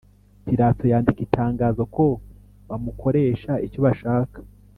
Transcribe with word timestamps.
Pilato 0.45 0.83
yandika 0.91 1.19
itangazo 1.27 1.83
ko 1.95 2.05
bamukoresha 2.67 3.51
icyo 3.65 3.79
bashaka 3.85 4.37